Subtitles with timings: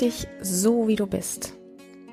[0.00, 1.52] richtig so, wie du bist.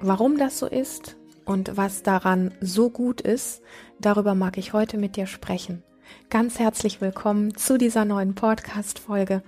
[0.02, 1.16] Warum das so ist
[1.46, 3.62] und was daran so gut ist,
[3.98, 5.84] darüber mag ich heute mit dir sprechen.
[6.30, 9.42] Ganz herzlich willkommen zu dieser neuen Podcast-Folge.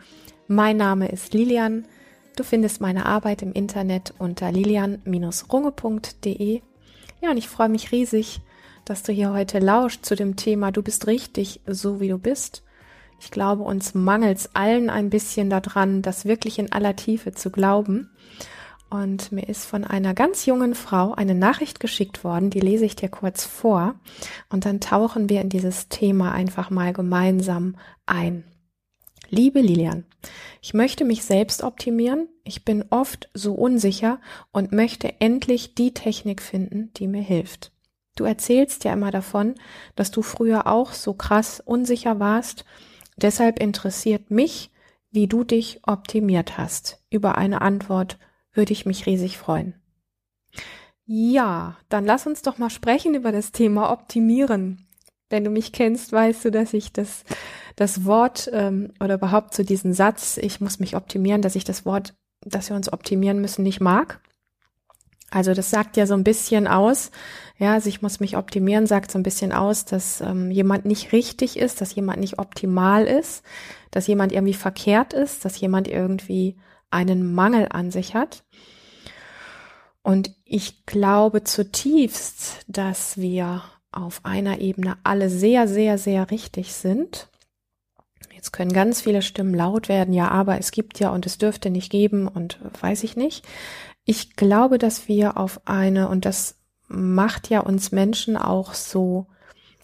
[0.48, 1.86] Mein Name ist Lilian.
[2.38, 6.62] Du findest meine Arbeit im Internet unter lilian-runge.de.
[7.22, 8.40] Ja, und ich freue mich riesig,
[8.86, 12.64] dass du hier heute lauscht zu dem Thema Du bist richtig so, wie du bist.
[13.20, 18.10] Ich glaube, uns mangelt allen ein bisschen daran, das wirklich in aller Tiefe zu glauben.
[18.90, 22.96] Und mir ist von einer ganz jungen Frau eine Nachricht geschickt worden, die lese ich
[22.96, 23.96] dir kurz vor.
[24.50, 27.76] Und dann tauchen wir in dieses Thema einfach mal gemeinsam
[28.08, 28.44] ein.
[29.30, 30.06] Liebe Lilian,
[30.60, 32.30] ich möchte mich selbst optimieren.
[32.44, 34.20] Ich bin oft so unsicher
[34.52, 37.72] und möchte endlich die Technik finden, die mir hilft.
[38.16, 39.54] Du erzählst ja immer davon,
[39.96, 42.66] dass du früher auch so krass unsicher warst
[43.22, 44.72] Deshalb interessiert mich,
[45.12, 47.04] wie du dich optimiert hast.
[47.10, 48.18] Über eine Antwort
[48.54, 49.76] würde ich mich riesig freuen.
[51.06, 54.88] Ja, dann lass uns doch mal sprechen über das Thema Optimieren.
[55.30, 57.24] Wenn du mich kennst, weißt du, dass ich das,
[57.76, 61.86] das Wort ähm, oder überhaupt so diesen Satz, ich muss mich optimieren, dass ich das
[61.86, 62.14] Wort,
[62.46, 64.22] dass wir uns optimieren müssen, nicht mag.
[65.32, 67.12] Also das sagt ja so ein bisschen aus,
[67.58, 71.12] ja, also ich muss mich optimieren, sagt so ein bisschen aus, dass ähm, jemand nicht
[71.12, 73.44] richtig ist, dass jemand nicht optimal ist,
[73.92, 76.56] dass jemand irgendwie verkehrt ist, dass jemand irgendwie
[76.90, 78.44] einen Mangel an sich hat.
[80.02, 87.28] Und ich glaube zutiefst, dass wir auf einer Ebene alle sehr, sehr, sehr richtig sind.
[88.34, 91.70] Jetzt können ganz viele Stimmen laut werden, ja, aber es gibt ja und es dürfte
[91.70, 93.46] nicht geben und weiß ich nicht.
[94.10, 96.58] Ich glaube, dass wir auf eine, und das
[96.88, 99.28] macht ja uns Menschen auch so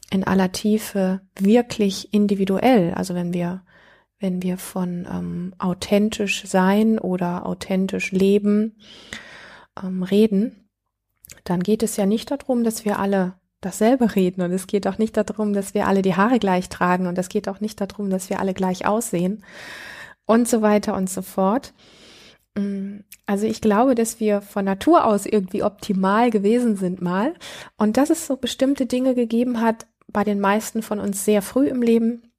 [0.10, 2.96] in aller Tiefe wirklich individuell.
[2.96, 3.62] Also wenn wir,
[4.18, 8.80] wenn wir von ähm, authentisch sein oder authentisch leben
[9.80, 10.72] ähm, reden,
[11.44, 14.42] dann geht es ja nicht darum, dass wir alle dasselbe reden.
[14.42, 17.06] Und es geht auch nicht darum, dass wir alle die Haare gleich tragen.
[17.06, 19.44] Und es geht auch nicht darum, dass wir alle gleich aussehen.
[20.26, 21.76] Und so weiter und so fort,
[23.26, 27.34] also ich glaube, dass wir von Natur aus irgendwie optimal gewesen sind mal
[27.78, 31.68] und dass es so bestimmte Dinge gegeben hat bei den meisten von uns sehr früh
[31.68, 32.32] im Leben.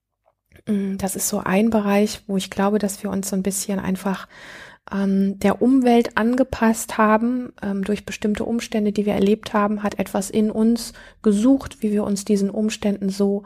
[0.67, 3.79] Mm, das ist so ein Bereich, wo ich glaube, dass wir uns so ein bisschen
[3.79, 4.27] einfach
[4.91, 10.31] ähm, der Umwelt angepasst haben ähm, durch bestimmte Umstände, die wir erlebt haben, hat etwas
[10.31, 13.43] in uns gesucht, wie wir uns diesen Umständen so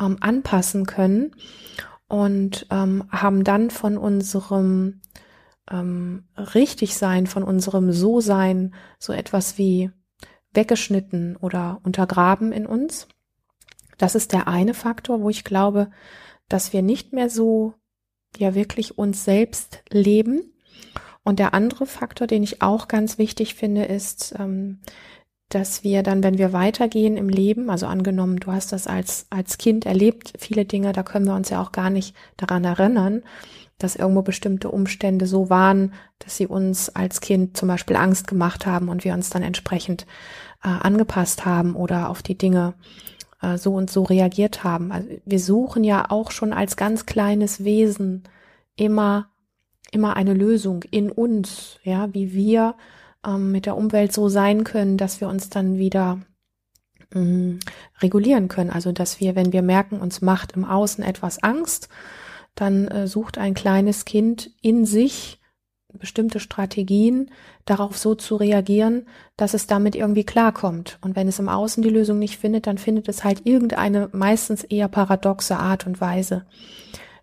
[0.00, 1.32] ähm, anpassen können
[2.08, 5.00] und ähm, haben dann von unserem
[5.70, 9.90] ähm, richtig sein, von unserem So-Sein so etwas wie
[10.52, 13.08] weggeschnitten oder untergraben in uns.
[13.98, 15.90] Das ist der eine Faktor, wo ich glaube,
[16.48, 17.74] dass wir nicht mehr so
[18.36, 20.52] ja wirklich uns selbst leben.
[21.22, 24.80] Und der andere Faktor, den ich auch ganz wichtig finde, ist, ähm,
[25.48, 29.56] dass wir dann, wenn wir weitergehen im Leben, also angenommen, du hast das als, als
[29.56, 33.22] Kind erlebt, viele Dinge, da können wir uns ja auch gar nicht daran erinnern,
[33.78, 38.66] dass irgendwo bestimmte Umstände so waren, dass sie uns als Kind zum Beispiel Angst gemacht
[38.66, 40.06] haben und wir uns dann entsprechend
[40.62, 42.74] äh, angepasst haben oder auf die Dinge
[43.42, 44.92] äh, so und so reagiert haben.
[44.92, 48.22] Also wir suchen ja auch schon als ganz kleines Wesen
[48.76, 49.28] immer,
[49.90, 52.76] immer eine Lösung in uns, ja, wie wir
[53.26, 56.20] ähm, mit der Umwelt so sein können, dass wir uns dann wieder
[57.12, 57.58] mm,
[58.00, 58.70] regulieren können.
[58.70, 61.88] Also dass wir, wenn wir merken, uns macht im Außen etwas Angst,
[62.54, 65.40] dann äh, sucht ein kleines Kind in sich
[65.98, 67.30] bestimmte Strategien,
[67.64, 69.06] darauf so zu reagieren,
[69.36, 70.98] dass es damit irgendwie klarkommt.
[71.02, 74.64] Und wenn es im Außen die Lösung nicht findet, dann findet es halt irgendeine meistens
[74.64, 76.46] eher paradoxe Art und Weise,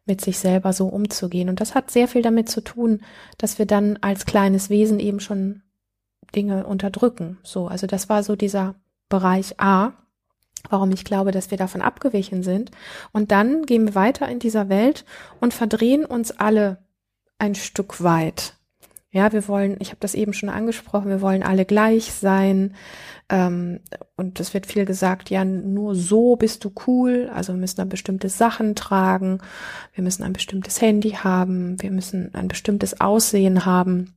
[0.05, 1.49] mit sich selber so umzugehen.
[1.49, 3.01] Und das hat sehr viel damit zu tun,
[3.37, 5.63] dass wir dann als kleines Wesen eben schon
[6.33, 7.39] Dinge unterdrücken.
[7.43, 8.75] So, also das war so dieser
[9.09, 9.93] Bereich A
[10.69, 12.71] warum ich glaube, dass wir davon abgewichen sind.
[13.11, 15.05] Und dann gehen wir weiter in dieser Welt
[15.39, 16.77] und verdrehen uns alle
[17.39, 18.55] ein Stück weit.
[19.13, 22.75] Ja, wir wollen, ich habe das eben schon angesprochen, wir wollen alle gleich sein.
[23.27, 23.81] Ähm,
[24.15, 27.29] und es wird viel gesagt, ja, nur so bist du cool.
[27.33, 29.39] Also wir müssen dann bestimmte Sachen tragen,
[29.93, 34.15] wir müssen ein bestimmtes Handy haben, wir müssen ein bestimmtes Aussehen haben.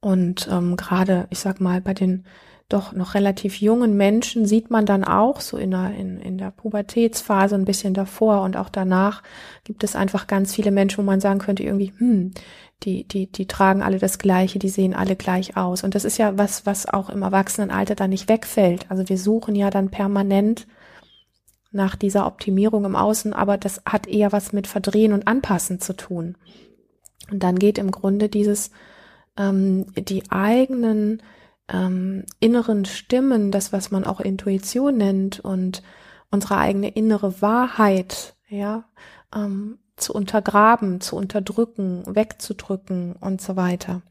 [0.00, 2.26] Und ähm, gerade, ich sag mal, bei den
[2.68, 6.50] doch noch relativ jungen Menschen sieht man dann auch so in der, in, in der
[6.50, 9.22] Pubertätsphase ein bisschen davor und auch danach
[9.64, 12.32] gibt es einfach ganz viele Menschen, wo man sagen könnte irgendwie, hm,
[12.82, 15.84] die, die, die tragen alle das Gleiche, die sehen alle gleich aus.
[15.84, 18.90] Und das ist ja was, was auch im Erwachsenenalter dann nicht wegfällt.
[18.90, 20.66] Also wir suchen ja dann permanent
[21.70, 25.94] nach dieser Optimierung im Außen, aber das hat eher was mit Verdrehen und Anpassen zu
[25.94, 26.36] tun.
[27.30, 28.70] Und dann geht im Grunde dieses
[29.36, 31.22] ähm, die eigenen
[31.68, 35.82] ähm, inneren Stimmen, das, was man auch Intuition nennt und
[36.30, 38.84] unsere eigene innere Wahrheit, ja,
[39.34, 44.02] ähm, zu untergraben, zu unterdrücken, wegzudrücken und so weiter.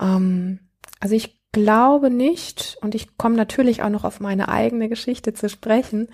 [0.00, 0.58] Ähm,
[1.00, 5.48] also ich glaube nicht, und ich komme natürlich auch noch auf meine eigene Geschichte zu
[5.48, 6.08] sprechen,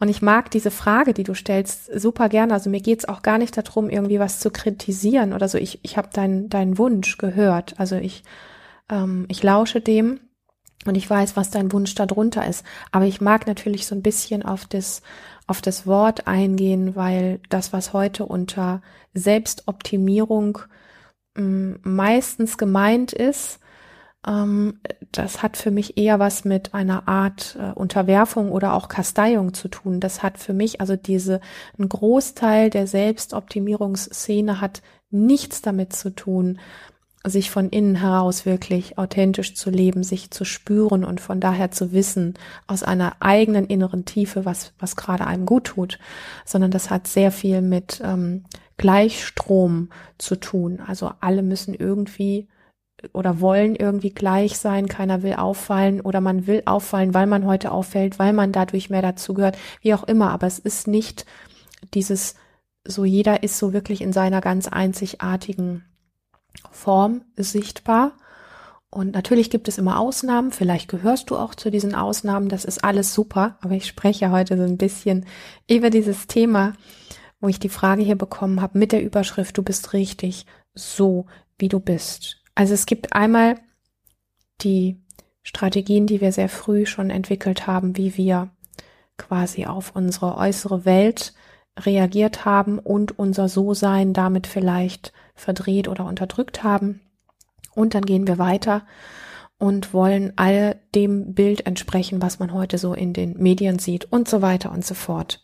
[0.00, 2.54] und ich mag diese Frage, die du stellst, super gerne.
[2.54, 5.58] Also mir geht's auch gar nicht darum, irgendwie was zu kritisieren oder so.
[5.58, 7.78] Ich, ich habe deinen deinen Wunsch gehört.
[7.78, 8.24] Also ich,
[8.90, 10.20] ähm, ich lausche dem
[10.84, 12.64] und ich weiß, was dein Wunsch darunter ist.
[12.92, 15.02] Aber ich mag natürlich so ein bisschen auf das,
[15.46, 18.82] auf das Wort eingehen, weil das, was heute unter
[19.14, 20.58] Selbstoptimierung
[21.36, 23.60] mh, meistens gemeint ist,
[24.26, 24.80] ähm,
[25.12, 29.68] das hat für mich eher was mit einer Art äh, Unterwerfung oder auch Kasteiung zu
[29.68, 30.00] tun.
[30.00, 31.40] Das hat für mich, also diese,
[31.78, 36.58] ein Großteil der Selbstoptimierungsszene hat nichts damit zu tun,
[37.26, 41.92] sich von innen heraus wirklich authentisch zu leben, sich zu spüren und von daher zu
[41.92, 42.34] wissen,
[42.66, 45.98] aus einer eigenen inneren Tiefe, was, was gerade einem gut tut,
[46.44, 48.44] sondern das hat sehr viel mit ähm,
[48.76, 50.80] Gleichstrom zu tun.
[50.86, 52.48] Also alle müssen irgendwie
[53.12, 57.72] oder wollen irgendwie gleich sein, keiner will auffallen oder man will auffallen, weil man heute
[57.72, 61.26] auffällt, weil man dadurch mehr dazugehört, wie auch immer, aber es ist nicht
[61.92, 62.36] dieses
[62.88, 65.84] so jeder ist so wirklich in seiner ganz einzigartigen
[66.70, 68.12] Form sichtbar.
[68.90, 72.82] Und natürlich gibt es immer Ausnahmen, vielleicht gehörst du auch zu diesen Ausnahmen, das ist
[72.82, 75.26] alles super, aber ich spreche heute so ein bisschen
[75.68, 76.72] über dieses Thema,
[77.40, 81.26] wo ich die Frage hier bekommen habe mit der Überschrift, du bist richtig so,
[81.58, 82.42] wie du bist.
[82.54, 83.56] Also es gibt einmal
[84.62, 85.02] die
[85.42, 88.50] Strategien, die wir sehr früh schon entwickelt haben, wie wir
[89.18, 91.34] quasi auf unsere äußere Welt
[91.78, 97.00] reagiert haben und unser So-Sein damit vielleicht verdreht oder unterdrückt haben.
[97.74, 98.86] Und dann gehen wir weiter
[99.58, 104.28] und wollen all dem Bild entsprechen, was man heute so in den Medien sieht und
[104.28, 105.42] so weiter und so fort.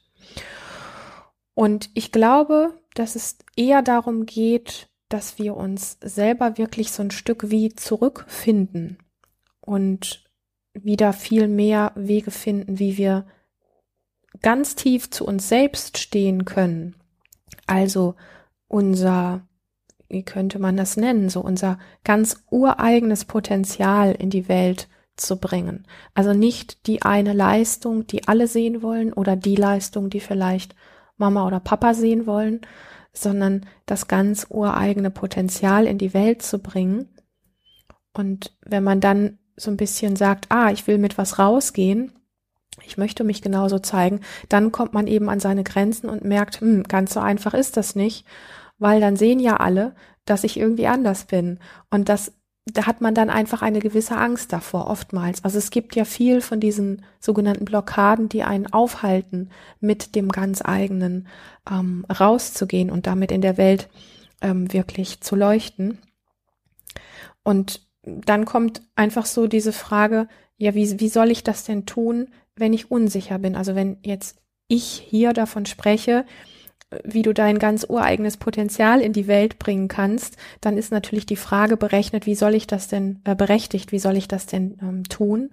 [1.55, 7.11] Und ich glaube, dass es eher darum geht, dass wir uns selber wirklich so ein
[7.11, 8.99] Stück wie zurückfinden
[9.61, 10.25] und
[10.73, 13.26] wieder viel mehr Wege finden, wie wir
[14.40, 16.96] ganz tief zu uns selbst stehen können.
[17.67, 18.14] Also
[18.69, 19.46] unser,
[20.08, 25.87] wie könnte man das nennen, so unser ganz ureigenes Potenzial in die Welt zu bringen.
[26.14, 30.75] Also nicht die eine Leistung, die alle sehen wollen oder die Leistung, die vielleicht
[31.17, 32.62] Mama oder Papa sehen wollen,
[33.12, 37.08] sondern das ganz ureigene Potenzial in die Welt zu bringen.
[38.14, 42.12] Und wenn man dann so ein bisschen sagt, ah, ich will mit was rausgehen,
[42.84, 46.84] ich möchte mich genauso zeigen, dann kommt man eben an seine Grenzen und merkt, hm,
[46.84, 48.26] ganz so einfach ist das nicht,
[48.78, 51.58] weil dann sehen ja alle, dass ich irgendwie anders bin.
[51.90, 52.32] Und das
[52.66, 55.42] da hat man dann einfach eine gewisse Angst davor, oftmals.
[55.44, 60.62] Also es gibt ja viel von diesen sogenannten Blockaden, die einen aufhalten, mit dem ganz
[60.64, 61.26] eigenen
[61.68, 63.88] ähm, rauszugehen und damit in der Welt
[64.40, 65.98] ähm, wirklich zu leuchten.
[67.42, 72.28] Und dann kommt einfach so diese Frage, ja, wie, wie soll ich das denn tun,
[72.56, 73.56] wenn ich unsicher bin?
[73.56, 76.25] Also wenn jetzt ich hier davon spreche,
[77.04, 81.37] wie du dein ganz ureigenes Potenzial in die Welt bringen kannst, dann ist natürlich die
[81.37, 85.04] Frage berechnet, wie soll ich das denn äh, berechtigt, wie soll ich das denn ähm,
[85.04, 85.50] tun,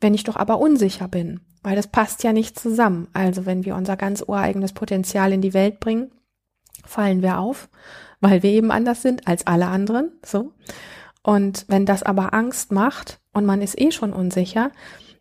[0.00, 3.08] wenn ich doch aber unsicher bin, weil das passt ja nicht zusammen.
[3.12, 6.10] Also wenn wir unser ganz ureigenes Potenzial in die Welt bringen,
[6.84, 7.68] fallen wir auf,
[8.20, 10.52] weil wir eben anders sind als alle anderen, so.
[11.22, 14.70] Und wenn das aber Angst macht und man ist eh schon unsicher,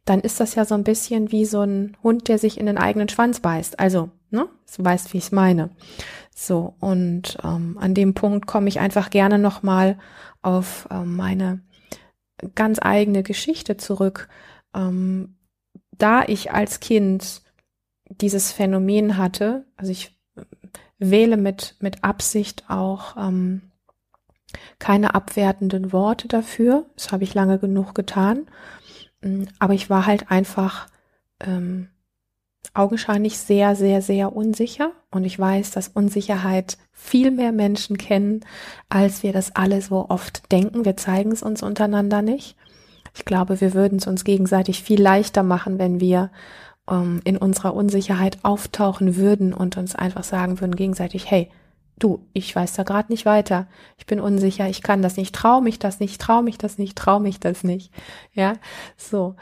[0.06, 2.78] dann ist das ja so ein bisschen wie so ein Hund, der sich in den
[2.78, 3.80] eigenen Schwanz beißt.
[3.80, 4.50] Also Ne?
[4.76, 5.70] Du weißt, wie ich es meine.
[6.36, 9.98] So, und ähm, an dem Punkt komme ich einfach gerne nochmal
[10.42, 11.62] auf ähm, meine
[12.54, 14.28] ganz eigene Geschichte zurück.
[14.76, 15.38] Ähm,
[15.98, 17.44] da ich als Kind
[18.10, 20.20] dieses Phänomen hatte, also ich
[20.98, 23.72] wähle mit, mit Absicht auch ähm,
[24.80, 26.86] keine abwertenden Worte dafür.
[26.96, 28.48] Das habe ich lange genug getan.
[29.26, 30.88] Mm, aber ich war halt einfach
[31.42, 31.90] ähm,
[32.74, 34.92] augenscheinlich sehr, sehr, sehr unsicher.
[35.12, 38.46] Und ich weiß, dass Unsicherheit viel mehr Menschen kennen,
[38.90, 40.86] als wir das alle so oft denken.
[40.86, 42.56] Wir zeigen es uns untereinander nicht.
[43.14, 46.32] Ich glaube, wir würden es uns gegenseitig viel leichter machen, wenn wir
[46.90, 51.50] ähm, in unserer Unsicherheit auftauchen würden und uns einfach sagen würden gegenseitig, hey,
[52.00, 53.68] du, ich weiß da gerade nicht weiter.
[53.98, 56.98] Ich bin unsicher, ich kann das nicht, trau mich das nicht, trau mich das nicht,
[56.98, 57.92] trau mich das nicht.
[58.34, 58.54] Ja,
[58.98, 59.36] so.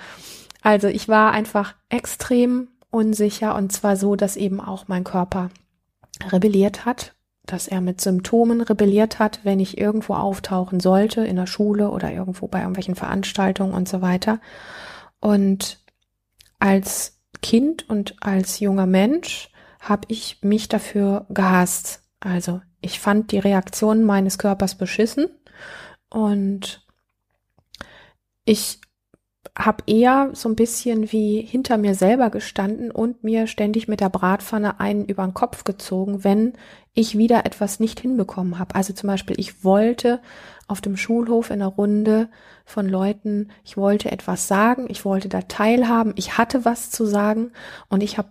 [0.62, 5.50] Also ich war einfach extrem unsicher und zwar so, dass eben auch mein Körper
[6.32, 7.14] rebelliert hat
[7.46, 12.12] dass er mit Symptomen rebelliert hat, wenn ich irgendwo auftauchen sollte, in der Schule oder
[12.12, 14.40] irgendwo bei irgendwelchen Veranstaltungen und so weiter.
[15.20, 15.80] Und
[16.60, 19.50] als Kind und als junger Mensch
[19.82, 22.03] habe ich mich dafür gehasst.
[22.24, 25.28] Also ich fand die Reaktionen meines Körpers beschissen
[26.10, 26.86] und
[28.46, 28.80] ich
[29.58, 34.10] habe eher so ein bisschen wie hinter mir selber gestanden und mir ständig mit der
[34.10, 36.54] Bratpfanne einen über den Kopf gezogen, wenn
[36.94, 38.74] ich wieder etwas nicht hinbekommen habe.
[38.74, 40.22] Also zum Beispiel, ich wollte
[40.68, 42.30] auf dem Schulhof in einer Runde
[42.66, 47.52] von Leuten, ich wollte etwas sagen, ich wollte da teilhaben, ich hatte was zu sagen
[47.90, 48.30] und ich habe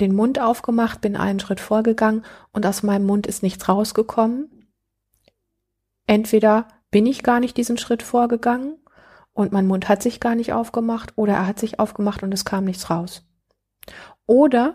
[0.00, 4.50] den Mund aufgemacht, bin einen Schritt vorgegangen und aus meinem Mund ist nichts rausgekommen.
[6.06, 8.76] Entweder bin ich gar nicht diesen Schritt vorgegangen
[9.32, 12.44] und mein Mund hat sich gar nicht aufgemacht oder er hat sich aufgemacht und es
[12.44, 13.26] kam nichts raus.
[14.26, 14.74] Oder,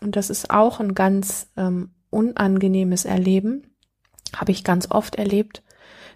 [0.00, 3.76] und das ist auch ein ganz ähm, unangenehmes Erleben,
[4.36, 5.62] habe ich ganz oft erlebt,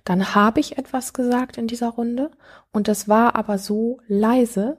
[0.05, 2.31] dann habe ich etwas gesagt in dieser Runde
[2.73, 4.79] und das war aber so leise,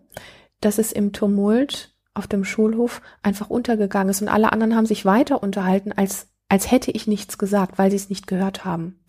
[0.61, 5.05] dass es im Tumult auf dem Schulhof einfach untergegangen ist und alle anderen haben sich
[5.05, 8.99] weiter unterhalten, als, als hätte ich nichts gesagt, weil sie es nicht gehört haben.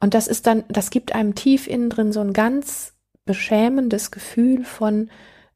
[0.00, 4.64] Und das ist dann, das gibt einem tief innen drin so ein ganz beschämendes Gefühl
[4.64, 5.10] von,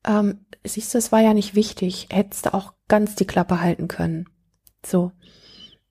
[0.07, 3.89] ähm, siehst du, es war ja nicht wichtig, hättest du auch ganz die Klappe halten
[3.89, 4.27] können.
[4.85, 5.13] So.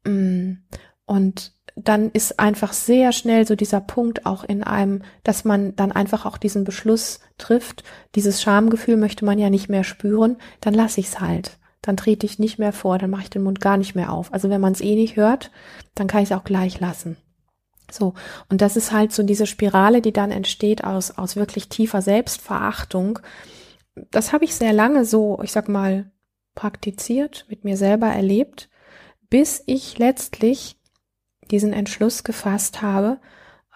[0.05, 0.63] Mm.
[1.05, 5.91] Und dann ist einfach sehr schnell so dieser Punkt auch in einem, dass man dann
[5.91, 7.83] einfach auch diesen Beschluss trifft,
[8.15, 11.59] dieses Schamgefühl möchte man ja nicht mehr spüren, dann lasse ich es halt.
[11.83, 14.33] Dann trete ich nicht mehr vor, dann mache ich den Mund gar nicht mehr auf.
[14.33, 15.51] Also wenn man es eh nicht hört,
[15.93, 17.15] dann kann ich es auch gleich lassen.
[17.91, 18.15] So,
[18.49, 23.19] und das ist halt so diese Spirale, die dann entsteht aus, aus wirklich tiefer Selbstverachtung.
[24.11, 26.11] Das habe ich sehr lange so, ich sag mal,
[26.55, 28.67] praktiziert, mit mir selber erlebt,
[29.29, 30.76] bis ich letztlich
[31.47, 33.19] diesen Entschluss gefasst habe,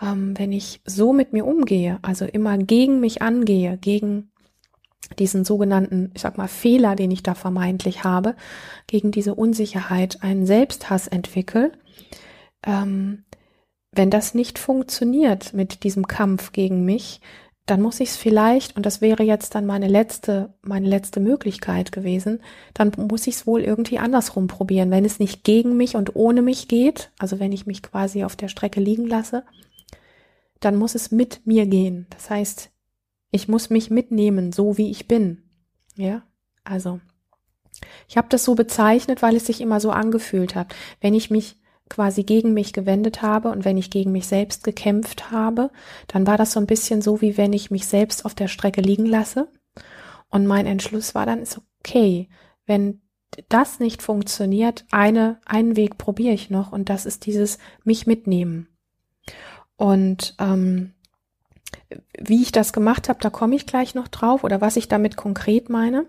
[0.01, 4.32] ähm, wenn ich so mit mir umgehe, also immer gegen mich angehe, gegen
[5.20, 8.36] diesen sogenannten, ich sag mal, Fehler, den ich da vermeintlich habe,
[8.88, 11.72] gegen diese Unsicherheit einen Selbsthass entwickle,
[12.66, 13.24] ähm,
[13.94, 17.20] wenn das nicht funktioniert mit diesem Kampf gegen mich,
[17.65, 21.91] dann muss ich es vielleicht, und das wäre jetzt dann meine letzte, meine letzte Möglichkeit
[21.91, 22.41] gewesen,
[22.74, 24.91] dann muss ich es wohl irgendwie andersrum probieren.
[24.91, 28.36] Wenn es nicht gegen mich und ohne mich geht, also wenn ich mich quasi auf
[28.36, 29.44] der Strecke liegen lasse,
[30.60, 32.08] dann muss es mit mir gehen.
[32.10, 32.72] Das heißt,
[33.32, 35.44] ich muss mich mitnehmen, so wie ich bin.
[35.96, 36.24] Ja,
[36.63, 37.00] also
[38.08, 40.75] ich habe das so bezeichnet, weil es sich immer so angefühlt hat.
[41.00, 41.61] Wenn ich mich
[41.91, 45.69] quasi gegen mich gewendet habe und wenn ich gegen mich selbst gekämpft habe,
[46.07, 48.81] dann war das so ein bisschen so, wie wenn ich mich selbst auf der Strecke
[48.81, 49.48] liegen lasse.
[50.29, 52.29] Und mein Entschluss war dann, ist okay,
[52.65, 53.01] wenn
[53.50, 58.67] das nicht funktioniert, eine, einen Weg probiere ich noch und das ist dieses mich mitnehmen.
[59.75, 60.93] Und ähm,
[62.17, 65.17] wie ich das gemacht habe, da komme ich gleich noch drauf oder was ich damit
[65.17, 66.05] konkret meine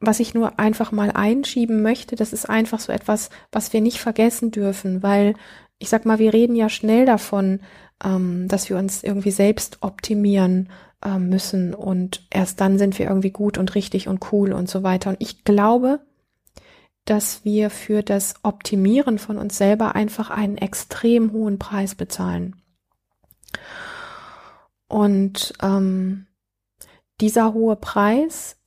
[0.00, 3.98] was ich nur einfach mal einschieben möchte, das ist einfach so etwas, was wir nicht
[3.98, 5.34] vergessen dürfen, weil
[5.78, 7.60] ich sag mal, wir reden ja schnell davon,
[8.04, 10.70] ähm, dass wir uns irgendwie selbst optimieren
[11.04, 14.82] äh, müssen und erst dann sind wir irgendwie gut und richtig und cool und so
[14.82, 15.10] weiter.
[15.10, 16.00] Und ich glaube,
[17.04, 22.56] dass wir für das Optimieren von uns selber einfach einen extrem hohen Preis bezahlen.
[24.88, 26.26] Und ähm,
[27.20, 28.57] dieser hohe Preis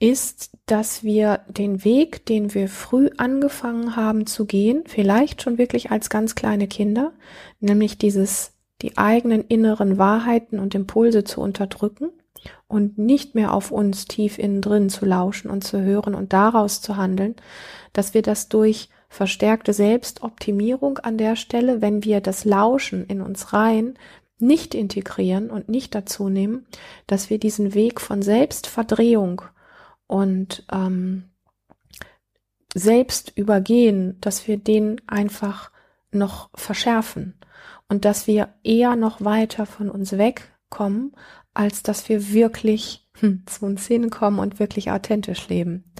[0.00, 5.90] ist, dass wir den Weg, den wir früh angefangen haben zu gehen, vielleicht schon wirklich
[5.90, 7.12] als ganz kleine Kinder,
[7.58, 12.10] nämlich dieses, die eigenen inneren Wahrheiten und Impulse zu unterdrücken
[12.68, 16.80] und nicht mehr auf uns tief innen drin zu lauschen und zu hören und daraus
[16.80, 17.34] zu handeln,
[17.92, 23.52] dass wir das durch verstärkte Selbstoptimierung an der Stelle, wenn wir das Lauschen in uns
[23.52, 23.94] rein
[24.38, 26.66] nicht integrieren und nicht dazu nehmen,
[27.08, 29.42] dass wir diesen Weg von Selbstverdrehung
[30.08, 31.30] und ähm,
[32.74, 35.70] selbst übergehen, dass wir den einfach
[36.10, 37.38] noch verschärfen
[37.88, 41.12] und dass wir eher noch weiter von uns wegkommen,
[41.54, 45.92] als dass wir wirklich hm, zu uns hinkommen und wirklich authentisch leben.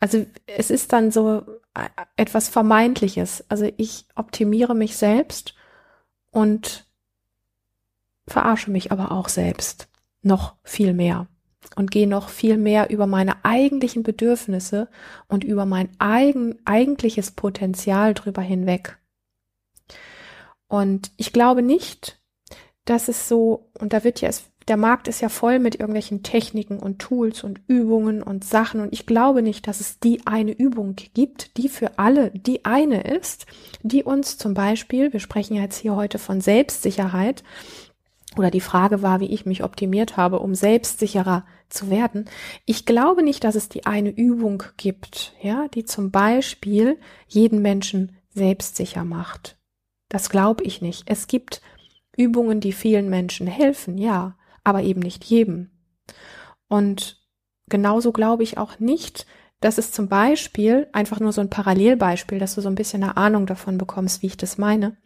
[0.00, 1.42] Also es ist dann so
[1.74, 3.44] äh, etwas Vermeintliches.
[3.48, 5.54] Also ich optimiere mich selbst
[6.30, 6.86] und
[8.28, 9.88] verarsche mich aber auch selbst
[10.22, 11.26] noch viel mehr
[11.76, 14.88] und gehe noch viel mehr über meine eigentlichen Bedürfnisse
[15.28, 18.98] und über mein eigen, eigentliches Potenzial drüber hinweg.
[20.68, 22.20] Und ich glaube nicht,
[22.84, 24.30] dass es so, und da wird ja,
[24.68, 28.92] der Markt ist ja voll mit irgendwelchen Techniken und Tools und Übungen und Sachen und
[28.92, 33.46] ich glaube nicht, dass es die eine Übung gibt, die für alle die eine ist,
[33.82, 37.42] die uns zum Beispiel, wir sprechen jetzt hier heute von Selbstsicherheit,
[38.38, 42.26] oder die Frage war, wie ich mich optimiert habe, um selbstsicherer zu werden.
[42.64, 48.16] Ich glaube nicht, dass es die eine Übung gibt, ja, die zum Beispiel jeden Menschen
[48.30, 49.58] selbstsicher macht.
[50.08, 51.04] Das glaube ich nicht.
[51.06, 51.60] Es gibt
[52.16, 55.70] Übungen, die vielen Menschen helfen, ja, aber eben nicht jedem.
[56.68, 57.20] Und
[57.68, 59.26] genauso glaube ich auch nicht,
[59.60, 63.16] dass es zum Beispiel, einfach nur so ein Parallelbeispiel, dass du so ein bisschen eine
[63.16, 64.96] Ahnung davon bekommst, wie ich das meine.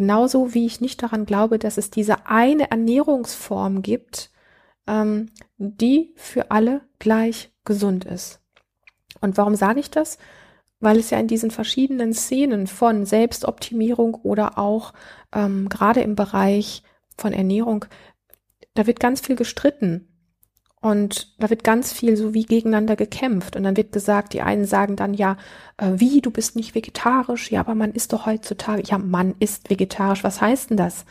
[0.00, 4.30] Genauso wie ich nicht daran glaube, dass es diese eine Ernährungsform gibt,
[4.86, 5.26] ähm,
[5.58, 8.40] die für alle gleich gesund ist.
[9.20, 10.16] Und warum sage ich das?
[10.78, 14.94] Weil es ja in diesen verschiedenen Szenen von Selbstoptimierung oder auch
[15.34, 16.82] ähm, gerade im Bereich
[17.18, 17.84] von Ernährung,
[18.72, 20.09] da wird ganz viel gestritten.
[20.82, 23.54] Und da wird ganz viel so wie gegeneinander gekämpft.
[23.54, 25.36] Und dann wird gesagt, die einen sagen dann ja,
[25.76, 27.50] äh, wie, du bist nicht vegetarisch?
[27.50, 30.24] Ja, aber man ist doch heutzutage, ja, man ist vegetarisch.
[30.24, 31.04] Was heißt denn das?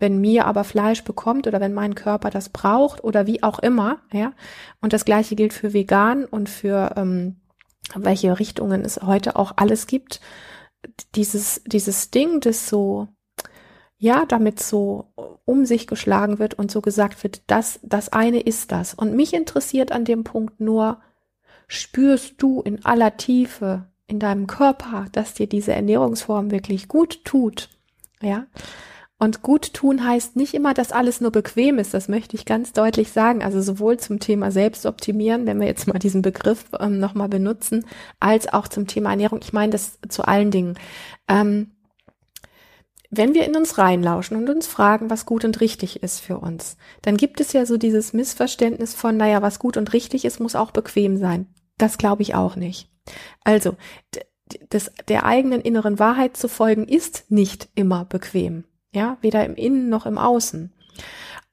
[0.00, 4.00] Wenn mir aber Fleisch bekommt oder wenn mein Körper das braucht oder wie auch immer,
[4.12, 4.32] ja.
[4.80, 7.36] Und das gleiche gilt für vegan und für ähm,
[7.94, 10.20] welche Richtungen es heute auch alles gibt.
[11.14, 13.08] Dieses, dieses Ding, das so
[14.04, 15.06] ja, damit so
[15.46, 18.92] um sich geschlagen wird und so gesagt wird, das, das eine ist das.
[18.92, 21.00] Und mich interessiert an dem Punkt nur,
[21.68, 27.70] spürst du in aller Tiefe in deinem Körper, dass dir diese Ernährungsform wirklich gut tut?
[28.20, 28.44] Ja.
[29.18, 31.94] Und gut tun heißt nicht immer, dass alles nur bequem ist.
[31.94, 33.42] Das möchte ich ganz deutlich sagen.
[33.42, 37.86] Also sowohl zum Thema Selbstoptimieren, wenn wir jetzt mal diesen Begriff ähm, nochmal benutzen,
[38.20, 39.40] als auch zum Thema Ernährung.
[39.42, 40.74] Ich meine das zu allen Dingen.
[41.26, 41.70] Ähm,
[43.16, 46.76] wenn wir in uns reinlauschen und uns fragen, was gut und richtig ist für uns,
[47.02, 50.56] dann gibt es ja so dieses Missverständnis von, naja, was gut und richtig ist, muss
[50.56, 51.46] auch bequem sein.
[51.78, 52.88] Das glaube ich auch nicht.
[53.42, 53.76] Also,
[54.70, 58.64] das, der eigenen inneren Wahrheit zu folgen, ist nicht immer bequem.
[58.92, 60.72] Ja, weder im Innen noch im Außen.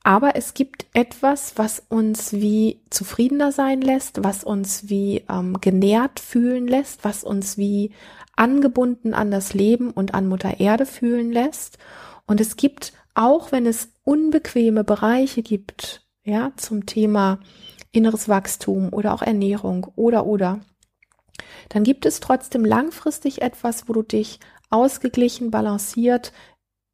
[0.04, 6.20] Aber es gibt etwas, was uns wie zufriedener sein lässt, was uns wie ähm, genährt
[6.20, 7.92] fühlen lässt, was uns wie
[8.42, 11.78] angebunden an das Leben und an Mutter Erde fühlen lässt.
[12.26, 17.40] Und es gibt, auch wenn es unbequeme Bereiche gibt, ja, zum Thema
[17.92, 20.60] inneres Wachstum oder auch Ernährung oder oder,
[21.70, 24.40] dann gibt es trotzdem langfristig etwas, wo du dich
[24.72, 26.34] ausgeglichen, balanciert,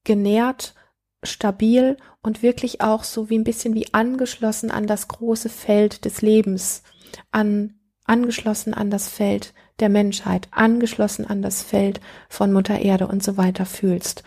[0.03, 0.75] genährt,
[1.23, 6.21] stabil und wirklich auch so wie ein bisschen wie angeschlossen an das große Feld des
[6.21, 6.83] Lebens,
[7.31, 13.23] an angeschlossen an das Feld der Menschheit, angeschlossen an das Feld von Mutter Erde und
[13.23, 14.23] so weiter fühlst.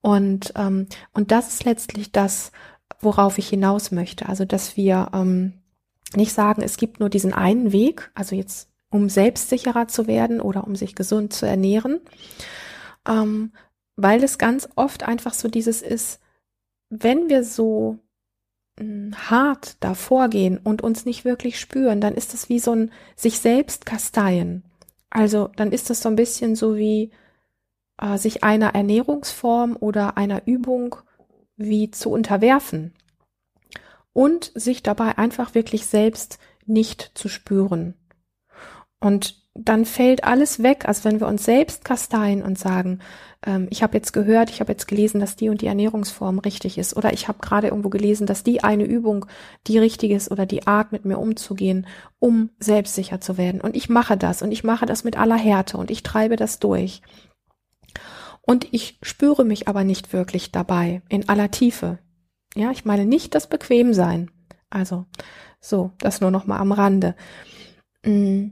[0.00, 2.52] Und, ähm, und das ist letztlich das,
[3.00, 4.28] worauf ich hinaus möchte.
[4.28, 5.54] Also, dass wir ähm,
[6.14, 10.66] nicht sagen, es gibt nur diesen einen Weg, also jetzt um selbstsicherer zu werden oder
[10.66, 12.00] um sich gesund zu ernähren,
[13.06, 13.52] ähm,
[13.96, 16.20] weil es ganz oft einfach so dieses ist,
[16.88, 17.98] wenn wir so
[19.14, 23.38] hart da vorgehen und uns nicht wirklich spüren, dann ist es wie so ein sich
[23.38, 24.64] selbst kasteien.
[25.10, 27.10] Also dann ist es so ein bisschen so wie
[28.00, 30.96] äh, sich einer Ernährungsform oder einer Übung
[31.56, 32.94] wie zu unterwerfen
[34.12, 37.94] und sich dabei einfach wirklich selbst nicht zu spüren.
[39.00, 40.86] Und dann fällt alles weg.
[40.86, 43.00] Also wenn wir uns selbst kasteien und sagen,
[43.44, 46.78] ähm, ich habe jetzt gehört, ich habe jetzt gelesen, dass die und die Ernährungsform richtig
[46.78, 49.26] ist, oder ich habe gerade irgendwo gelesen, dass die eine Übung
[49.66, 51.86] die richtig ist oder die Art mit mir umzugehen,
[52.18, 53.60] um selbstsicher zu werden.
[53.60, 56.58] Und ich mache das und ich mache das mit aller Härte und ich treibe das
[56.58, 57.02] durch.
[58.42, 61.98] Und ich spüre mich aber nicht wirklich dabei, in aller Tiefe.
[62.54, 64.30] Ja, ich meine nicht das Bequemsein.
[64.70, 65.06] Also,
[65.60, 67.14] so, das nur noch mal am Rande.
[68.04, 68.48] Mm.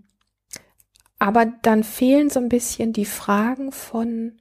[1.18, 4.38] Aber dann fehlen so ein bisschen die Fragen von,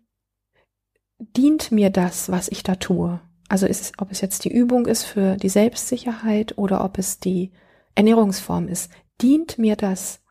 [1.20, 3.20] dient mir das, was ich da tue?
[3.50, 7.52] Also ist ob es jetzt die Übung ist für die Selbstsicherheit oder ob es die
[7.96, 8.92] Ernährungsform ist.
[9.22, 10.22] Dient mir das,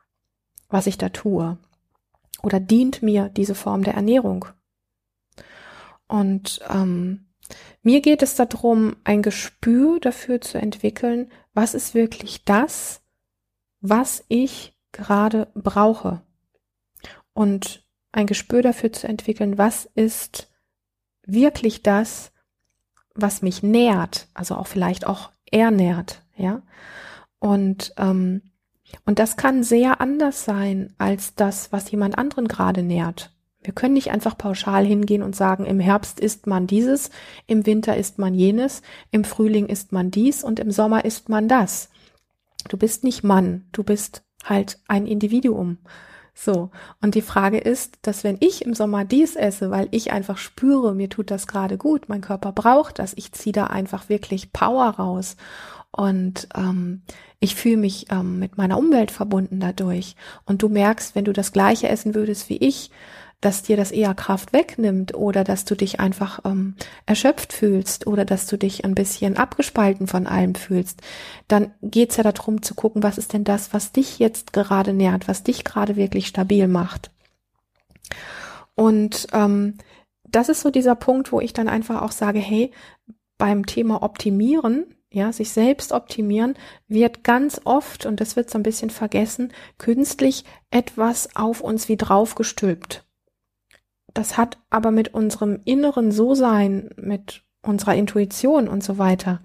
[0.68, 1.58] was ich da tue?
[2.42, 4.46] Oder dient mir diese Form der Ernährung?
[6.06, 7.26] Und ähm,
[7.82, 13.02] mir geht es darum, ein Gespür dafür zu entwickeln, was ist wirklich das,
[13.80, 16.22] was ich gerade brauche
[17.32, 20.50] und ein Gespür dafür zu entwickeln, was ist
[21.26, 22.32] wirklich das,
[23.14, 26.62] was mich nährt, also auch vielleicht auch ernährt, ja.
[27.38, 27.94] Und
[29.04, 33.32] und das kann sehr anders sein als das, was jemand anderen gerade nährt.
[33.62, 37.10] Wir können nicht einfach pauschal hingehen und sagen, im Herbst isst man dieses,
[37.48, 41.48] im Winter isst man jenes, im Frühling isst man dies und im Sommer isst man
[41.48, 41.90] das.
[42.68, 45.78] Du bist nicht Mann, du bist halt ein Individuum.
[46.38, 46.70] So.
[47.00, 50.94] Und die Frage ist, dass wenn ich im Sommer dies esse, weil ich einfach spüre,
[50.94, 54.90] mir tut das gerade gut, mein Körper braucht das, ich ziehe da einfach wirklich Power
[54.90, 55.36] raus
[55.92, 57.00] und ähm,
[57.40, 60.14] ich fühle mich ähm, mit meiner Umwelt verbunden dadurch.
[60.44, 62.90] Und du merkst, wenn du das gleiche essen würdest wie ich,
[63.46, 66.74] dass dir das eher Kraft wegnimmt oder dass du dich einfach ähm,
[67.06, 71.00] erschöpft fühlst oder dass du dich ein bisschen abgespalten von allem fühlst,
[71.46, 75.28] dann geht's ja darum zu gucken, was ist denn das, was dich jetzt gerade nährt,
[75.28, 77.12] was dich gerade wirklich stabil macht.
[78.74, 79.78] Und ähm,
[80.24, 82.72] das ist so dieser Punkt, wo ich dann einfach auch sage, hey,
[83.38, 86.54] beim Thema Optimieren, ja, sich selbst optimieren,
[86.88, 91.96] wird ganz oft, und das wird so ein bisschen vergessen, künstlich etwas auf uns wie
[91.96, 93.05] draufgestülpt.
[94.16, 99.42] Das hat aber mit unserem inneren So-Sein, mit unserer Intuition und so weiter,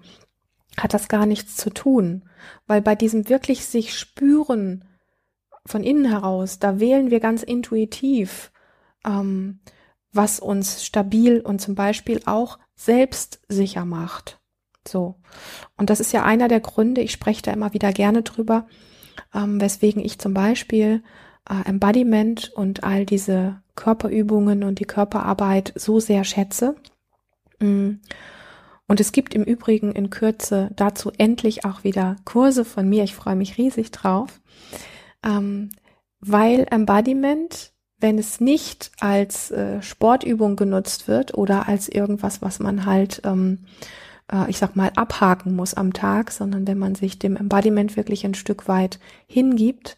[0.78, 2.26] hat das gar nichts zu tun.
[2.66, 4.86] Weil bei diesem wirklich sich spüren
[5.66, 8.50] von innen heraus, da wählen wir ganz intuitiv,
[9.04, 9.60] ähm,
[10.10, 14.40] was uns stabil und zum Beispiel auch selbstsicher macht.
[14.88, 15.16] So.
[15.76, 18.66] Und das ist ja einer der Gründe, ich spreche da immer wieder gerne drüber,
[19.34, 21.02] ähm, weswegen ich zum Beispiel
[21.48, 26.76] äh, Embodiment und all diese Körperübungen und die Körperarbeit so sehr schätze.
[27.60, 27.94] Mm.
[28.88, 33.04] Und es gibt im Übrigen in Kürze dazu endlich auch wieder Kurse von mir.
[33.04, 34.40] Ich freue mich riesig drauf,
[35.24, 35.70] ähm,
[36.20, 42.84] weil Embodiment, wenn es nicht als äh, Sportübung genutzt wird oder als irgendwas, was man
[42.84, 43.60] halt, ähm,
[44.30, 48.26] äh, ich sag mal, abhaken muss am Tag, sondern wenn man sich dem Embodiment wirklich
[48.26, 49.96] ein Stück weit hingibt,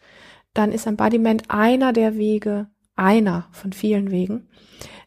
[0.54, 4.48] dann ist Embodiment einer der Wege, einer von vielen Wegen,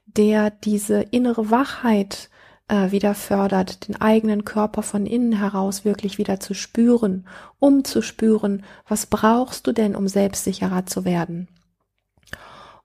[0.05, 2.29] der diese innere Wachheit
[2.67, 7.27] äh, wieder fördert, den eigenen Körper von innen heraus wirklich wieder zu spüren,
[7.59, 11.47] um zu spüren, was brauchst du denn, um selbstsicherer zu werden.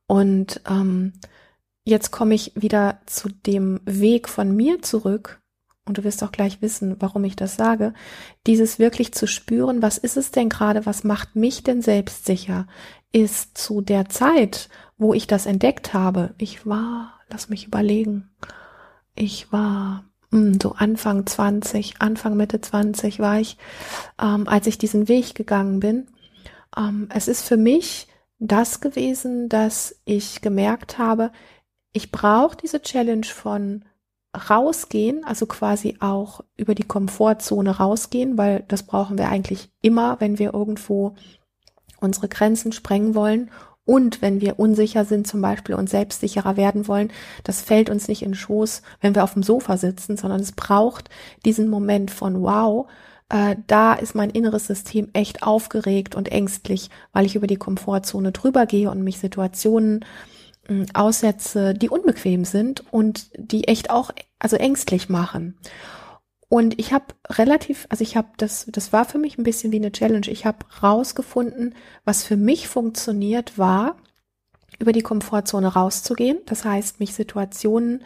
[0.06, 1.14] Und ähm,
[1.84, 5.41] jetzt komme ich wieder zu dem Weg von mir zurück,
[5.84, 7.92] und du wirst auch gleich wissen, warum ich das sage,
[8.46, 12.66] dieses wirklich zu spüren, was ist es denn gerade, was macht mich denn selbstsicher,
[13.12, 16.34] ist zu der Zeit, wo ich das entdeckt habe.
[16.38, 18.30] Ich war, lass mich überlegen,
[19.14, 23.58] ich war mh, hm, so Anfang 20, Anfang Mitte 20 war ich,
[24.20, 26.06] ähm, als ich diesen Weg gegangen bin.
[26.76, 28.06] Ähm, es ist für mich
[28.38, 31.32] das gewesen, dass ich gemerkt habe,
[31.92, 33.84] ich brauche diese Challenge von
[34.34, 40.38] rausgehen, also quasi auch über die Komfortzone rausgehen, weil das brauchen wir eigentlich immer, wenn
[40.38, 41.14] wir irgendwo
[42.00, 43.50] unsere Grenzen sprengen wollen.
[43.84, 47.10] Und wenn wir unsicher sind, zum Beispiel und selbstsicherer werden wollen,
[47.42, 50.52] das fällt uns nicht in den Schoß, wenn wir auf dem Sofa sitzen, sondern es
[50.52, 51.10] braucht
[51.44, 52.86] diesen Moment von wow,
[53.28, 58.30] äh, da ist mein inneres System echt aufgeregt und ängstlich, weil ich über die Komfortzone
[58.30, 60.04] drüber gehe und mich Situationen
[60.94, 65.58] aussetze, die unbequem sind und die echt auch also ängstlich machen.
[66.48, 69.76] Und ich habe relativ, also ich habe das, das war für mich ein bisschen wie
[69.76, 70.28] eine Challenge.
[70.28, 73.96] Ich habe rausgefunden, was für mich funktioniert war,
[74.78, 76.38] über die Komfortzone rauszugehen.
[76.46, 78.02] Das heißt, mich Situationen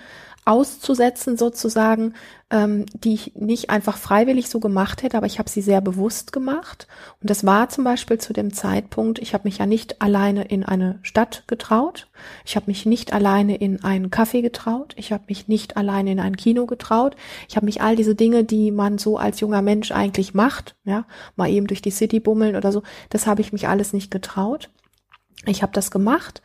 [0.47, 2.15] auszusetzen sozusagen,
[2.51, 6.33] ähm, die ich nicht einfach freiwillig so gemacht hätte, aber ich habe sie sehr bewusst
[6.33, 6.87] gemacht.
[7.21, 10.65] Und das war zum Beispiel zu dem Zeitpunkt, ich habe mich ja nicht alleine in
[10.65, 12.07] eine Stadt getraut,
[12.45, 16.21] ich habe mich nicht alleine in einen Café getraut, ich habe mich nicht alleine in
[16.21, 17.17] ein Kino getraut,
[17.49, 21.07] ich habe mich all diese Dinge, die man so als junger Mensch eigentlich macht, ja,
[21.35, 24.71] mal eben durch die City bummeln oder so, das habe ich mich alles nicht getraut.
[25.45, 26.41] Ich habe das gemacht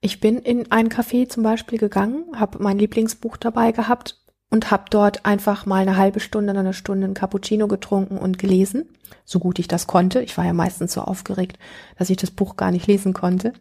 [0.00, 4.18] ich bin in ein Café zum Beispiel gegangen, habe mein Lieblingsbuch dabei gehabt
[4.50, 8.88] und habe dort einfach mal eine halbe Stunde, eine Stunde ein Cappuccino getrunken und gelesen,
[9.24, 10.22] so gut ich das konnte.
[10.22, 11.58] Ich war ja meistens so aufgeregt,
[11.98, 13.52] dass ich das Buch gar nicht lesen konnte.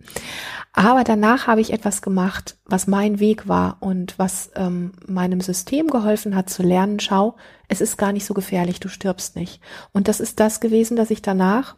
[0.73, 5.87] Aber danach habe ich etwas gemacht, was mein Weg war und was ähm, meinem System
[5.87, 7.35] geholfen hat zu lernen, schau,
[7.67, 9.61] es ist gar nicht so gefährlich, du stirbst nicht.
[9.91, 11.75] Und das ist das gewesen, dass ich danach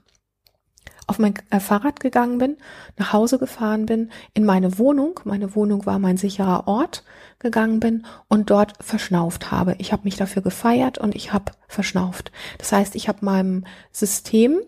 [1.07, 2.57] auf mein äh, Fahrrad gegangen bin,
[2.97, 7.03] nach Hause gefahren bin, in meine Wohnung, meine Wohnung war mein sicherer Ort,
[7.39, 9.75] gegangen bin und dort verschnauft habe.
[9.79, 12.31] Ich habe mich dafür gefeiert und ich habe verschnauft.
[12.57, 14.61] Das heißt, ich habe meinem System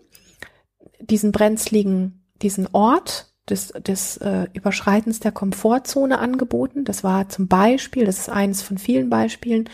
[1.00, 6.84] diesen brenzligen, diesen Ort des, des äh, Überschreitens der Komfortzone angeboten.
[6.84, 9.68] Das war zum Beispiel, das ist eines von vielen Beispielen,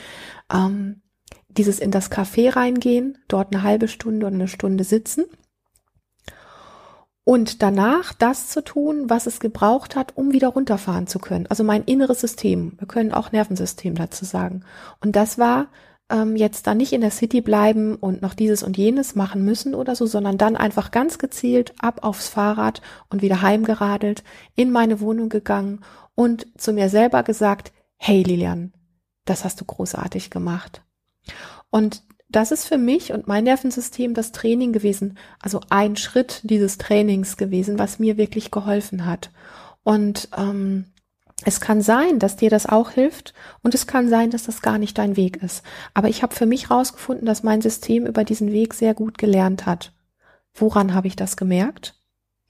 [0.52, 1.02] ähm,
[1.48, 5.24] dieses in das Café reingehen, dort eine halbe Stunde oder eine Stunde sitzen
[7.24, 11.46] und danach das zu tun, was es gebraucht hat, um wieder runterfahren zu können.
[11.48, 12.72] Also mein inneres System.
[12.78, 14.64] Wir können auch Nervensystem dazu sagen.
[15.00, 15.68] Und das war
[16.10, 19.74] ähm, jetzt dann nicht in der City bleiben und noch dieses und jenes machen müssen
[19.74, 24.24] oder so, sondern dann einfach ganz gezielt ab aufs Fahrrad und wieder heimgeradelt,
[24.56, 25.80] in meine Wohnung gegangen
[26.14, 28.72] und zu mir selber gesagt, hey Lilian,
[29.24, 30.82] das hast du großartig gemacht.
[31.70, 36.78] Und das ist für mich und mein Nervensystem das Training gewesen, also ein Schritt dieses
[36.78, 39.30] Trainings gewesen, was mir wirklich geholfen hat.
[39.82, 40.86] Und ähm,
[41.44, 44.78] es kann sein, dass dir das auch hilft und es kann sein, dass das gar
[44.78, 45.62] nicht dein Weg ist.
[45.94, 49.66] Aber ich habe für mich rausgefunden, dass mein System über diesen Weg sehr gut gelernt
[49.66, 49.92] hat.
[50.54, 51.99] Woran habe ich das gemerkt?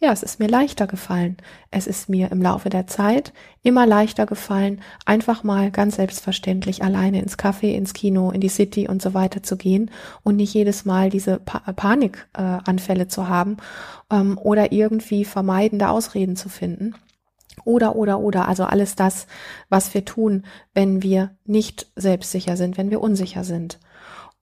[0.02, 1.36] Ja, es ist mir leichter gefallen.
[1.70, 7.20] Es ist mir im Laufe der Zeit immer leichter gefallen, einfach mal ganz selbstverständlich alleine
[7.20, 9.90] ins Café, ins Kino, in die City und so weiter zu gehen
[10.22, 13.58] und nicht jedes Mal diese pa Panikanfälle äh, zu haben
[14.10, 16.94] ähm, oder irgendwie vermeidende Ausreden zu finden.
[17.66, 19.26] Oder, oder, oder, also alles das,
[19.68, 23.78] was wir tun, wenn wir nicht selbstsicher sind, wenn wir unsicher sind.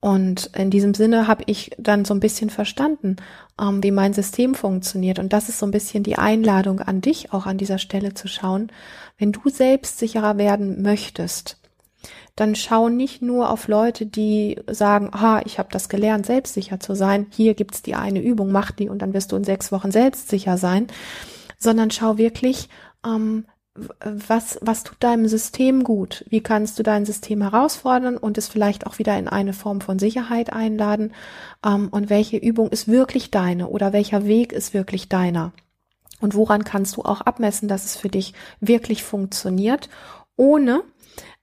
[0.01, 3.17] Und in diesem Sinne habe ich dann so ein bisschen verstanden,
[3.59, 5.19] ähm, wie mein System funktioniert.
[5.19, 8.27] Und das ist so ein bisschen die Einladung an dich, auch an dieser Stelle zu
[8.29, 8.71] schauen.
[9.17, 11.57] Wenn du selbstsicherer werden möchtest,
[12.37, 16.95] dann schau nicht nur auf Leute, die sagen, ah, ich habe das gelernt, selbstsicher zu
[16.95, 17.27] sein.
[17.31, 20.57] Hier gibt's die eine Übung, mach die und dann wirst du in sechs Wochen selbstsicher
[20.57, 20.87] sein,
[21.57, 22.69] sondern schau wirklich,
[23.05, 26.25] ähm, was, was tut deinem System gut?
[26.29, 29.99] Wie kannst du dein System herausfordern und es vielleicht auch wieder in eine Form von
[29.99, 31.13] Sicherheit einladen?
[31.65, 35.53] Ähm, und welche Übung ist wirklich deine oder welcher Weg ist wirklich deiner?
[36.19, 39.89] Und woran kannst du auch abmessen, dass es für dich wirklich funktioniert,
[40.35, 40.83] ohne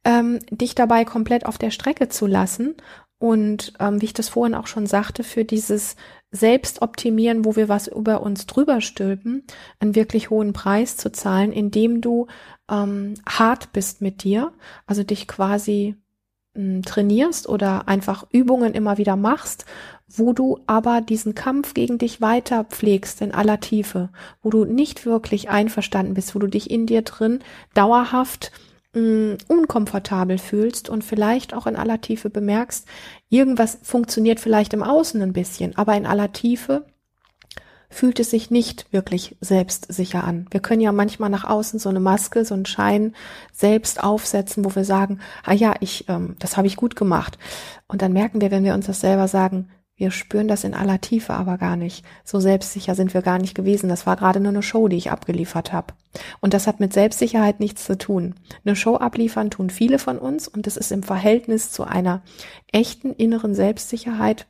[0.05, 2.75] ähm, dich dabei komplett auf der Strecke zu lassen
[3.19, 5.97] und ähm, wie ich das vorhin auch schon sagte, für dieses
[6.33, 9.45] Selbstoptimieren, wo wir was über uns drüber stülpen,
[9.79, 12.27] einen wirklich hohen Preis zu zahlen, indem du
[12.71, 14.53] ähm, hart bist mit dir,
[14.87, 15.97] also dich quasi
[16.55, 19.67] ähm, trainierst oder einfach Übungen immer wieder machst,
[20.09, 24.11] wo du aber diesen Kampf gegen dich weiter pflegst in aller Tiefe,
[24.43, 27.41] wo du nicht wirklich einverstanden bist, wo du dich in dir drin
[27.75, 28.53] dauerhaft
[28.97, 32.87] mh, unkomfortabel fühlst und vielleicht auch in aller Tiefe bemerkst,
[33.29, 36.87] irgendwas funktioniert vielleicht im Außen ein bisschen, aber in aller Tiefe
[37.89, 40.47] fühlt es sich nicht wirklich selbstsicher an.
[40.51, 43.15] Wir können ja manchmal nach außen so eine Maske, so einen Schein
[43.53, 47.39] selbst aufsetzen, wo wir sagen, ah ja, ich, ähm, das habe ich gut gemacht.
[47.87, 51.01] Und dann merken wir, wenn wir uns das selber sagen, wir spüren das in aller
[51.01, 52.05] Tiefe aber gar nicht.
[52.23, 53.89] So selbstsicher sind wir gar nicht gewesen.
[53.89, 55.95] Das war gerade nur eine Show, die ich abgeliefert habe.
[56.41, 58.35] Und das hat mit Selbstsicherheit nichts zu tun.
[58.65, 62.23] Eine Show abliefern tun viele von uns und das ist im Verhältnis zu einer
[62.71, 64.47] echten inneren Selbstsicherheit,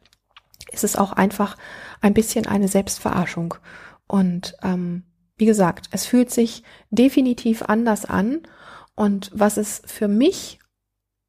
[0.72, 1.56] ist es auch einfach
[2.00, 3.54] ein bisschen eine Selbstverarschung.
[4.08, 5.04] Und ähm,
[5.36, 8.40] wie gesagt, es fühlt sich definitiv anders an.
[8.96, 10.58] Und was es für mich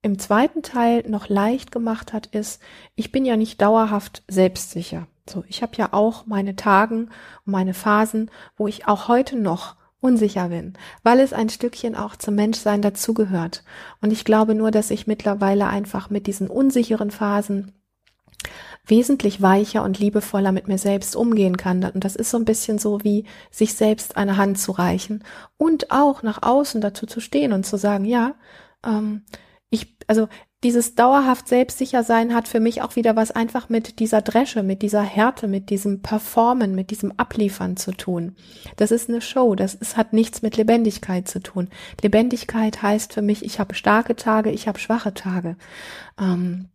[0.08, 2.62] im zweiten Teil noch leicht gemacht hat, ist,
[2.96, 5.06] ich bin ja nicht dauerhaft selbstsicher.
[5.30, 7.10] So, ich habe ja auch meine Tagen
[7.46, 12.15] und meine Phasen, wo ich auch heute noch unsicher bin, weil es ein Stückchen auch
[12.15, 13.63] zum Menschsein dazugehört.
[14.02, 17.74] Und ich glaube nur, dass ich mittlerweile einfach mit diesen unsicheren Phasen
[18.86, 21.84] wesentlich weicher und liebevoller mit mir selbst umgehen kann.
[21.84, 25.26] Und das ist so ein bisschen so wie sich selbst eine Hand zu reichen
[25.58, 28.36] und auch nach außen dazu zu stehen und zu sagen, ja,
[28.86, 29.24] ähm,
[29.69, 30.27] ich, also
[30.63, 34.82] dieses dauerhaft selbstsicher sein hat für mich auch wieder was einfach mit dieser Dresche, mit
[34.82, 38.36] dieser Härte, mit diesem Performen, mit diesem Abliefern zu tun.
[38.77, 41.69] Das ist eine Show, das ist, hat nichts mit Lebendigkeit zu tun.
[42.01, 45.58] Lebendigkeit heißt für mich, ich habe starke Tage, ich habe schwache Tage.
[46.19, 46.69] Ähm,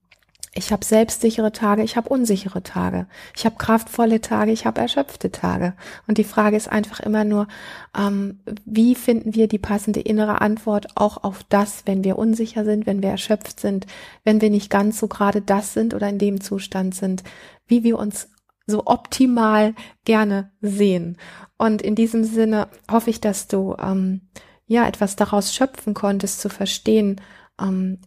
[0.55, 3.07] ich habe selbstsichere Tage, ich habe unsichere Tage.
[3.35, 5.73] Ich habe kraftvolle Tage, ich habe erschöpfte Tage.
[6.07, 7.49] Und die Frage ist einfach immer nur,
[7.97, 12.85] ähm, wie finden wir die passende innere Antwort auch auf das, wenn wir unsicher sind,
[12.85, 13.87] wenn wir erschöpft sind,
[14.25, 17.23] wenn wir nicht ganz so gerade das sind oder in dem Zustand sind,
[17.67, 18.29] wie wir uns
[18.67, 21.17] so optimal gerne sehen.
[21.57, 24.29] Und in diesem Sinne hoffe ich, dass du ähm,
[24.67, 27.21] ja etwas daraus schöpfen konntest, zu verstehen,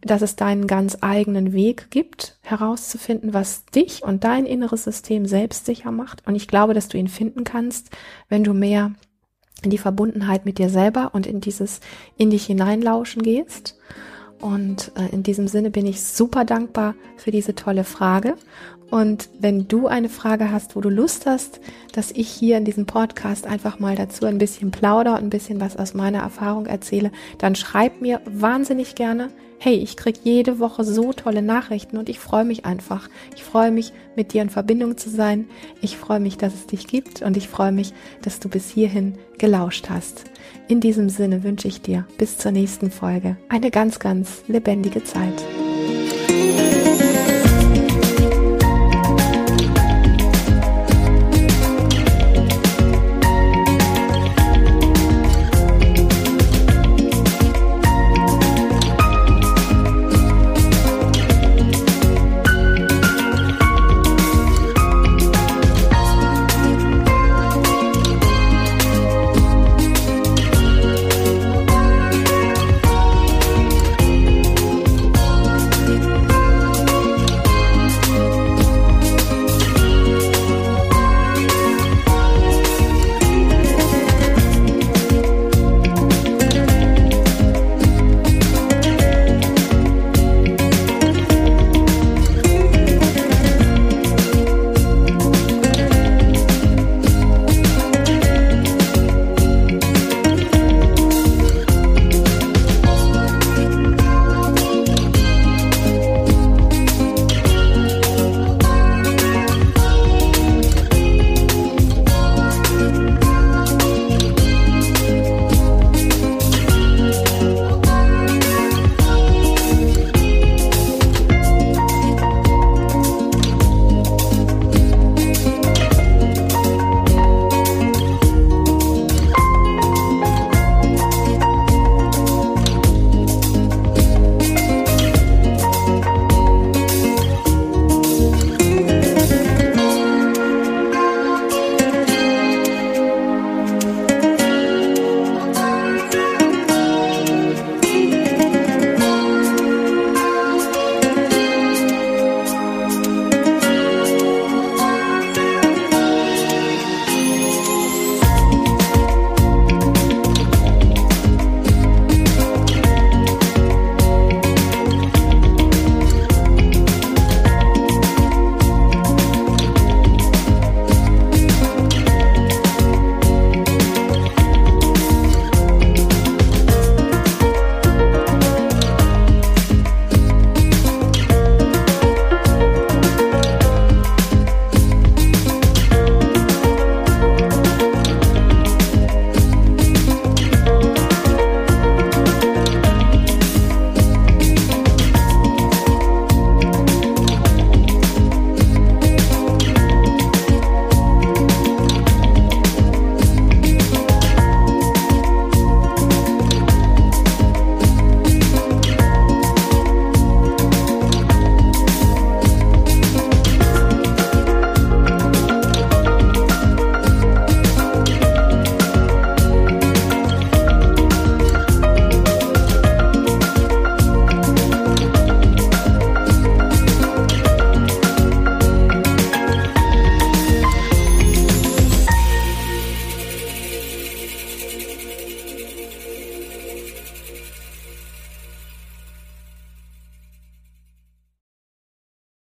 [0.02, 5.92] dass es deinen ganz eigenen Weg gibt, herauszufinden, was dich und dein inneres System selbstsicher
[5.92, 6.28] macht.
[6.28, 7.90] Und ich glaube, dass du ihn finden kannst,
[8.28, 8.92] wenn du mehr
[9.64, 11.80] in die Verbundenheit mit dir selber und in dieses
[12.18, 13.78] in dich hineinlauschen gehst.
[14.42, 18.36] Und äh, in diesem Sinne bin ich super dankbar für diese tolle Frage
[18.90, 21.60] und wenn du eine Frage hast, wo du Lust hast,
[21.94, 25.60] dass ich hier in diesem Podcast einfach mal dazu ein bisschen plauder und ein bisschen
[25.60, 30.84] was aus meiner Erfahrung erzähle, dann schreib mir wahnsinnig gerne hey, ich krieg jede Woche
[30.84, 33.10] so tolle Nachrichten und ich freue mich einfach.
[33.36, 35.48] Ich freue mich, mit dir in Verbindung zu sein.
[35.82, 39.18] Ich freue mich, dass es dich gibt und ich freue mich, dass du bis hierhin
[39.38, 40.26] gelauscht hast.
[40.68, 45.44] In diesem Sinne wünsche ich dir bis zur nächsten Folge eine ganz, ganz lebendige Zeit.